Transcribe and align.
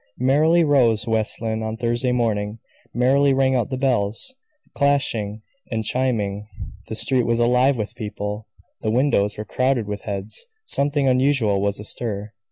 Merrily 0.17 0.63
rose 0.63 1.05
West 1.05 1.43
Lynne 1.43 1.61
on 1.61 1.77
Thursday 1.77 2.11
morning; 2.11 2.57
merrily 2.91 3.33
rang 3.35 3.53
out 3.53 3.69
the 3.69 3.77
bells, 3.77 4.33
clashing 4.75 5.43
and 5.69 5.83
chiming. 5.85 6.47
The 6.87 6.95
street 6.95 7.27
was 7.27 7.37
alive 7.37 7.77
with 7.77 7.93
people; 7.93 8.47
the 8.81 8.89
windows 8.89 9.37
were 9.37 9.45
crowded 9.45 9.85
with 9.87 10.01
heads; 10.05 10.47
something 10.65 11.07
unusual 11.07 11.61
was 11.61 11.79
astir. 11.79 12.33